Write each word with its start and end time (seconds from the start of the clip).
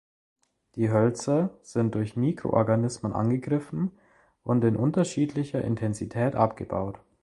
Die 0.73 0.89
Hölzer 0.89 1.51
sind 1.61 1.93
durch 1.93 2.15
Mikroorganismen 2.17 3.13
angegriffen 3.13 3.91
und 4.41 4.63
in 4.63 4.75
unterschiedlicher 4.75 5.61
Intensität 5.63 6.33
abgebaut. 6.33 6.99